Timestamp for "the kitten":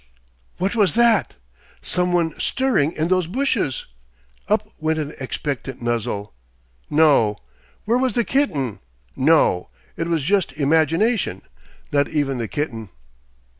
8.13-8.79, 12.39-12.89